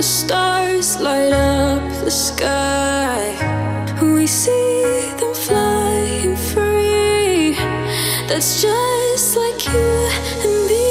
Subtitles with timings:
[0.00, 3.36] The stars light up the sky.
[4.00, 7.52] We see them flying free.
[8.26, 10.08] That's just like you
[10.42, 10.89] and me.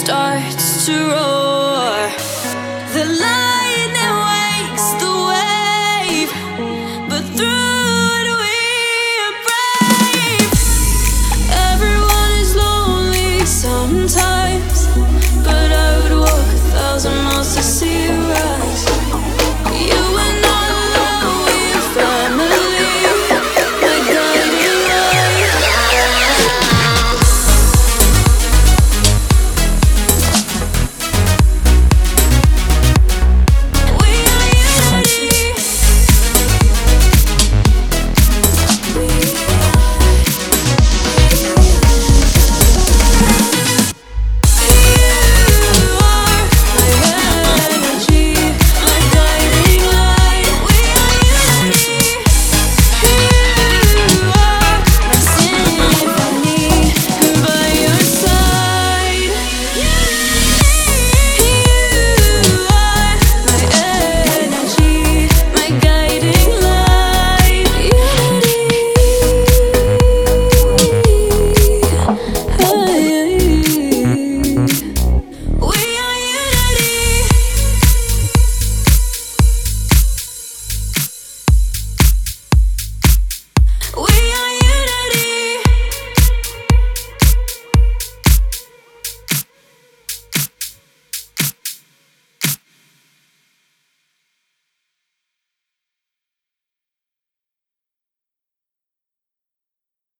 [0.00, 1.39] starts to roll.